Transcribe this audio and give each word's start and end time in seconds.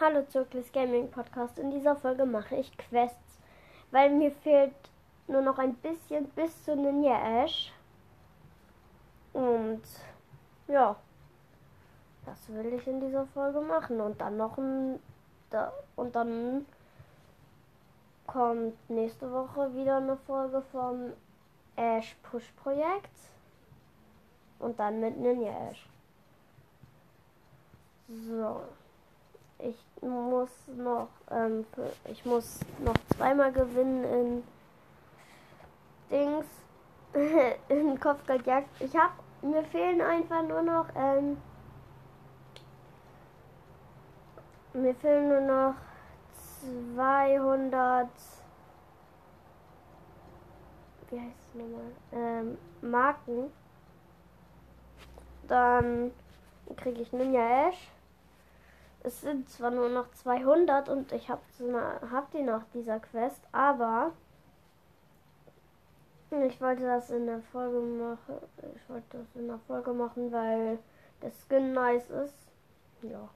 Hallo 0.00 0.22
Zirklis 0.22 0.70
Gaming 0.70 1.10
Podcast. 1.10 1.58
In 1.58 1.72
dieser 1.72 1.96
Folge 1.96 2.24
mache 2.24 2.54
ich 2.54 2.78
Quests, 2.78 3.40
weil 3.90 4.10
mir 4.10 4.30
fehlt 4.30 4.72
nur 5.26 5.42
noch 5.42 5.58
ein 5.58 5.74
bisschen 5.74 6.28
bis 6.36 6.62
zu 6.62 6.76
Ninja 6.76 7.42
Ash. 7.42 7.72
Und 9.32 9.82
ja, 10.68 10.94
das 12.24 12.48
will 12.48 12.74
ich 12.74 12.86
in 12.86 13.00
dieser 13.00 13.26
Folge 13.26 13.60
machen. 13.60 14.00
Und 14.00 14.20
dann 14.20 14.36
noch 14.36 14.56
ein. 14.56 15.00
Da, 15.50 15.72
und 15.96 16.14
dann 16.14 16.64
kommt 18.28 18.76
nächste 18.88 19.32
Woche 19.32 19.74
wieder 19.74 19.96
eine 19.96 20.16
Folge 20.16 20.62
vom 20.70 21.12
Ash 21.74 22.14
Push 22.22 22.52
Projekt. 22.62 23.18
Und 24.60 24.78
dann 24.78 25.00
mit 25.00 25.16
Ninja 25.16 25.70
Ash. 25.70 25.88
So. 28.06 28.62
Ich 29.60 29.76
muss 30.02 30.50
noch, 30.68 31.08
ähm, 31.30 31.66
ich 32.04 32.24
muss 32.24 32.60
noch 32.78 32.94
zweimal 33.16 33.52
gewinnen 33.52 34.04
in 34.04 34.44
Dings, 36.10 36.46
in 37.68 37.98
Kopfgeldjagd. 37.98 38.68
Ich 38.80 38.96
hab, 38.96 39.12
mir 39.42 39.64
fehlen 39.64 40.00
einfach 40.00 40.42
nur 40.42 40.62
noch, 40.62 40.86
ähm, 40.94 41.38
mir 44.74 44.94
fehlen 44.94 45.28
nur 45.28 45.40
noch 45.40 45.74
200, 46.94 48.08
wie 51.10 51.20
heißt 51.20 51.36
es 51.48 51.54
nochmal, 51.54 51.92
ähm, 52.12 52.58
Marken. 52.80 53.52
Dann 55.48 56.12
kriege 56.76 57.00
ich 57.00 57.12
Ninja 57.12 57.68
Ash 57.68 57.97
es 59.08 59.22
sind 59.22 59.48
zwar 59.48 59.70
nur 59.70 59.88
noch 59.88 60.10
200 60.12 60.90
und 60.90 61.12
ich 61.12 61.30
habe 61.30 61.40
hab 62.10 62.30
die 62.30 62.42
nach 62.42 62.64
dieser 62.74 63.00
Quest, 63.00 63.40
aber 63.52 64.12
ich 66.30 66.60
wollte 66.60 66.82
das 66.82 67.08
in 67.08 67.24
der 67.24 67.40
Folge 67.40 67.80
machen. 67.80 68.36
Ich 68.76 68.88
wollte 68.90 69.16
das 69.16 69.26
in 69.34 69.48
der 69.48 69.58
Folge 69.66 69.94
machen, 69.94 70.30
weil 70.30 70.78
der 71.22 71.30
Skin 71.30 71.72
nice 71.72 72.10
ist. 72.10 72.52
Ja. 73.00 73.30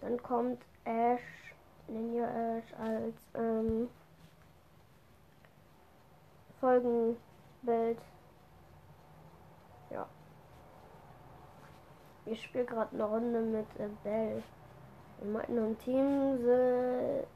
Dann 0.00 0.20
kommt 0.20 0.60
Ash, 0.84 1.54
Ninja 1.86 2.26
Ash 2.26 2.74
als 2.80 3.14
ähm, 3.34 3.88
Folgenbild. 6.58 8.00
Ja. 9.90 10.08
Ich 12.30 12.44
spiele 12.44 12.64
gerade 12.64 12.94
eine 12.94 13.04
Runde 13.04 13.40
mit 13.40 13.66
äh, 13.78 13.88
Bell. 14.04 14.42
In 15.20 15.32
meinem 15.32 15.78
Team 15.80 16.38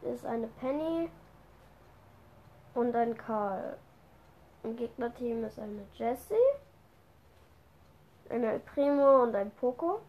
ist 0.02 0.24
eine 0.24 0.46
Penny 0.60 1.10
und 2.74 2.94
ein 2.94 3.16
Karl. 3.16 3.76
Im 4.62 4.76
Gegnerteam 4.76 5.44
ist 5.44 5.58
eine 5.58 5.82
Jessie, 5.94 6.34
ein 8.30 8.44
El 8.44 8.60
Primo 8.60 9.24
und 9.24 9.34
ein 9.34 9.50
Poco. 9.50 10.00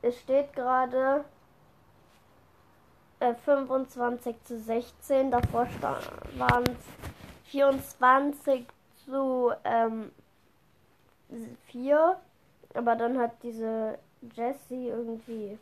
Es 0.00 0.18
steht 0.20 0.54
gerade 0.54 1.24
äh, 3.20 3.34
25 3.34 4.44
zu 4.44 4.58
16. 4.58 5.30
Davor 5.30 5.68
waren 6.38 6.64
es 6.64 7.50
24 7.50 8.66
zu 9.04 9.52
ähm, 9.64 10.12
4. 11.66 12.16
Aber 12.76 12.94
dann 12.94 13.18
hat 13.18 13.42
diese 13.42 13.98
Jessie 14.34 14.88
irgendwie 14.88 15.58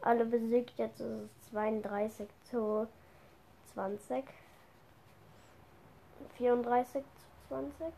alle 0.00 0.24
besiegt. 0.24 0.78
Jetzt 0.78 0.98
ist 1.00 1.06
es 1.06 1.50
32 1.50 2.26
zu 2.50 2.88
20. 3.74 4.24
34 6.38 7.02
zu 7.02 7.48
20. 7.48 7.92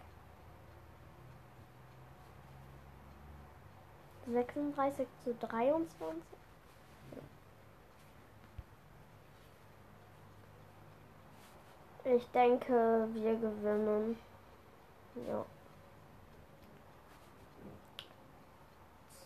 36 4.27 5.07
zu 5.23 5.35
23. 5.35 6.23
Ich 12.05 12.27
denke, 12.31 13.09
wir 13.15 13.35
gewinnen. 13.37 14.19
Ja. 15.29 15.45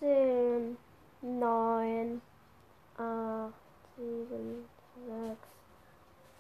Zehn, 0.01 0.77
neun, 1.21 2.21
acht, 2.97 3.55
sieben, 3.97 4.69
sechs, 5.07 5.49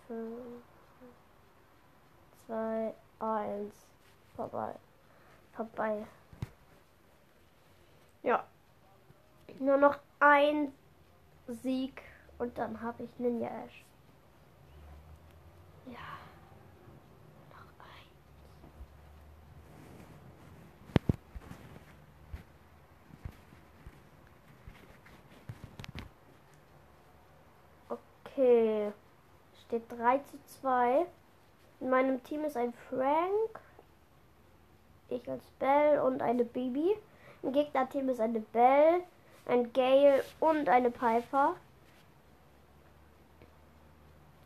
fünf, 0.09 0.65
zwei, 2.47 2.95
eins. 3.21 3.75
Vorbei. 4.35 4.75
Vorbei. 5.53 6.07
Ja. 8.23 8.45
Nur 9.59 9.77
noch 9.77 9.99
ein 10.21 10.73
Sieg 11.47 12.03
und 12.39 12.57
dann 12.57 12.81
habe 12.81 13.03
ich 13.03 13.19
Ninja 13.19 13.49
Ash. 13.49 13.85
Ja. 15.87 16.20
steht 29.71 29.91
3 29.93 30.19
zu 30.19 30.37
2. 30.61 31.07
In 31.79 31.91
meinem 31.91 32.23
Team 32.25 32.45
ist 32.45 32.57
ein 32.57 32.75
Frank, 32.89 33.61
ich 35.09 35.31
als 35.31 35.45
Bell 35.61 36.01
und 36.01 36.23
eine 36.23 36.45
Bibi. 36.45 36.97
Im 37.43 37.53
Gegnerteam 37.53 38.09
ist 38.09 38.21
eine 38.21 38.41
Bell, 38.41 39.03
ein 39.47 39.73
Gale 39.73 40.25
und 40.41 40.69
eine 40.69 40.91
Piper. 40.91 41.55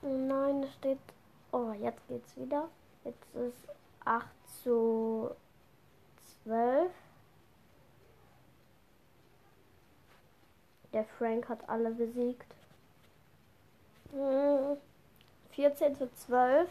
Nein, 0.03 0.63
das 0.63 0.75
steht. 0.75 0.99
Oh, 1.53 1.73
jetzt 1.73 2.07
geht's 2.09 2.37
wieder. 2.37 2.69
Jetzt 3.05 3.35
ist 3.35 3.69
8 4.05 4.27
zu 4.63 5.31
12. 6.45 6.91
Der 10.93 11.05
Frank 11.19 11.49
hat 11.49 11.67
alle 11.69 11.91
besiegt. 11.91 12.55
Hm. 14.13 14.77
14.12. 15.57 16.67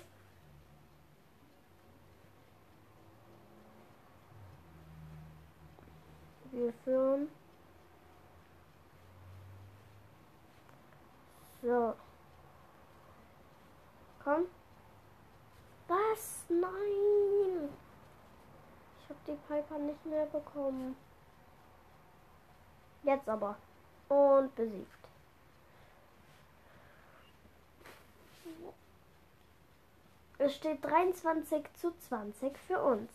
Wir 6.51 6.73
führen. 6.83 7.29
So. 11.61 11.95
Komm. 14.23 14.45
Was? 15.87 16.45
Nein. 16.49 17.69
Ich 18.99 19.09
habe 19.09 19.19
die 19.27 19.37
Piper 19.47 19.79
nicht 19.79 20.05
mehr 20.05 20.25
bekommen. 20.25 20.95
Jetzt 23.03 23.27
aber. 23.27 23.55
Und 24.09 24.53
besiegt. 24.55 25.02
Es 30.45 30.55
steht 30.55 30.83
23 30.83 31.73
zu 31.75 31.95
20 32.09 32.57
für 32.67 32.77
uns. 32.83 33.09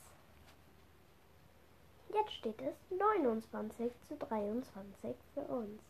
Jetzt 2.15 2.33
steht 2.33 2.59
es 2.63 2.75
29 2.91 3.93
zu 4.09 4.17
23 4.17 5.15
für 5.35 5.43
uns. 5.43 5.83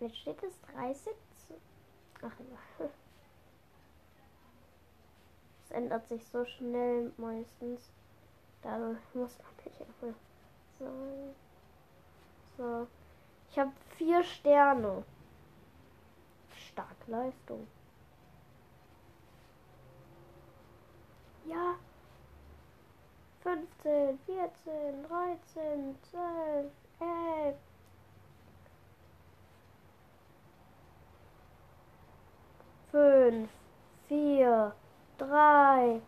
Jetzt 0.00 0.16
steht 0.16 0.42
es 0.42 0.60
30 0.74 1.12
zu. 1.46 1.54
Ach 2.22 2.32
ja. 2.40 2.86
Es 5.64 5.70
ändert 5.70 6.08
sich 6.08 6.26
so 6.26 6.44
schnell 6.44 7.12
meistens. 7.16 7.92
Da 8.62 8.78
muss 9.14 9.38
man 9.38 9.64
nicht 9.64 9.80
immer 9.80 10.14
sagen. 10.76 11.34
So. 12.58 12.88
Ich 13.48 13.58
habe 13.60 13.70
vier 13.96 14.24
Sterne. 14.24 15.04
Starkleistung. 16.52 17.60
Ja. 17.60 17.79
15, 23.60 24.18
14, 24.26 25.04
13, 25.08 25.96
12, 26.10 26.70
11. 27.00 27.56
Fünf, 32.90 33.50
vier, 34.08 34.72
drei, 35.18 36.00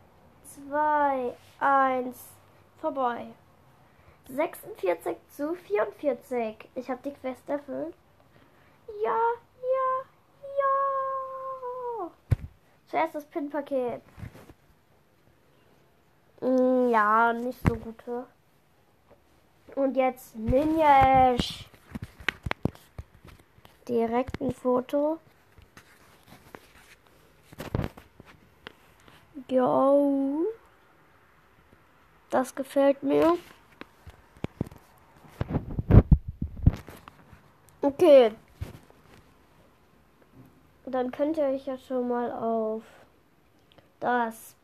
zwei, 0.43 1.37
eins, 1.61 2.19
vorbei. 2.81 3.27
46 4.29 5.17
zu 5.29 5.55
44. 5.55 6.57
Ich 6.75 6.91
habe 6.91 7.03
die 7.05 7.13
Quest 7.13 7.49
erfüllt. 7.49 7.95
Ja, 9.03 9.19
ja, 9.61 10.05
ja. 10.59 12.11
Zuerst 12.87 13.15
das 13.15 13.27
Pin-Paket. 13.27 14.03
Mm, 16.43 16.91
ja, 16.91 17.33
nicht 17.33 17.61
so 17.69 17.77
gute. 17.77 18.27
Und 19.77 19.97
jetzt 19.97 20.35
Ninja 20.37 21.35
Ash. 21.35 21.69
Direkt 23.89 24.41
ein 24.41 24.53
Foto. 24.53 25.19
Jo. 29.49 30.45
Das 32.31 32.55
gefällt 32.55 33.03
mir. 33.05 33.39
Okay. 37.83 38.35
Dann 40.87 41.13
könnt 41.13 41.37
ihr 41.37 41.45
euch 41.45 41.67
ja 41.67 41.79
schon 41.79 42.09
mal 42.09 42.33
auf 42.33 42.83
das 44.01 44.57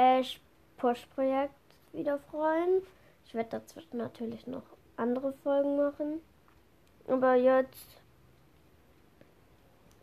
Ash 0.00 0.40
Push 0.78 1.06
Projekt 1.14 1.52
wieder 1.92 2.18
freuen. 2.18 2.82
Ich 3.26 3.34
werde 3.34 3.50
dazwischen 3.50 3.98
natürlich 3.98 4.46
noch 4.46 4.62
andere 4.96 5.34
Folgen 5.44 5.76
machen. 5.76 6.22
Aber 7.06 7.34
jetzt 7.34 7.86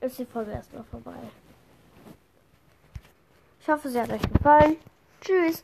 ist 0.02 0.20
die 0.20 0.26
Folge 0.26 0.52
erstmal 0.52 0.84
vorbei. 0.84 1.18
Ich 3.60 3.68
hoffe, 3.68 3.90
sie 3.90 4.00
hat 4.00 4.12
euch 4.12 4.22
gefallen. 4.22 4.78
Tschüss. 5.22 5.64